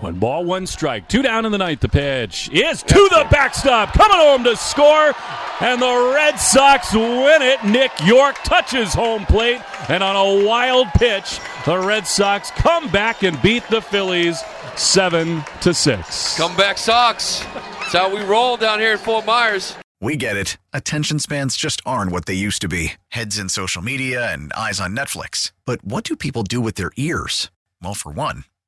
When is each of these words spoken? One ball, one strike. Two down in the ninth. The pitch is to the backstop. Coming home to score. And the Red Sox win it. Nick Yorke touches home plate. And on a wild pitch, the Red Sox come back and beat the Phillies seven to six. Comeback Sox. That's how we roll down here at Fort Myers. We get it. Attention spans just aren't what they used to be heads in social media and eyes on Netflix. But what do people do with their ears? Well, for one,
One 0.00 0.18
ball, 0.18 0.44
one 0.44 0.66
strike. 0.66 1.08
Two 1.08 1.22
down 1.22 1.46
in 1.46 1.52
the 1.52 1.58
ninth. 1.58 1.80
The 1.80 1.88
pitch 1.88 2.50
is 2.52 2.82
to 2.82 2.94
the 2.94 3.26
backstop. 3.30 3.94
Coming 3.94 4.18
home 4.18 4.44
to 4.44 4.56
score. 4.56 5.14
And 5.60 5.80
the 5.80 6.12
Red 6.14 6.36
Sox 6.36 6.92
win 6.92 7.40
it. 7.40 7.64
Nick 7.64 7.92
Yorke 8.04 8.36
touches 8.44 8.92
home 8.92 9.24
plate. 9.24 9.62
And 9.88 10.02
on 10.02 10.14
a 10.14 10.46
wild 10.46 10.88
pitch, 10.88 11.40
the 11.64 11.78
Red 11.78 12.06
Sox 12.06 12.50
come 12.50 12.90
back 12.90 13.22
and 13.22 13.40
beat 13.40 13.66
the 13.68 13.80
Phillies 13.80 14.42
seven 14.76 15.42
to 15.62 15.72
six. 15.72 16.36
Comeback 16.36 16.76
Sox. 16.76 17.40
That's 17.54 17.92
how 17.94 18.14
we 18.14 18.22
roll 18.22 18.58
down 18.58 18.80
here 18.80 18.92
at 18.92 19.00
Fort 19.00 19.24
Myers. 19.24 19.74
We 19.98 20.16
get 20.16 20.36
it. 20.36 20.58
Attention 20.74 21.18
spans 21.20 21.56
just 21.56 21.80
aren't 21.86 22.12
what 22.12 22.26
they 22.26 22.34
used 22.34 22.60
to 22.60 22.68
be 22.68 22.92
heads 23.08 23.38
in 23.38 23.48
social 23.48 23.80
media 23.80 24.30
and 24.30 24.52
eyes 24.52 24.78
on 24.78 24.94
Netflix. 24.94 25.52
But 25.64 25.82
what 25.82 26.04
do 26.04 26.16
people 26.16 26.42
do 26.42 26.60
with 26.60 26.74
their 26.74 26.92
ears? 26.96 27.50
Well, 27.82 27.94
for 27.94 28.12
one, 28.12 28.44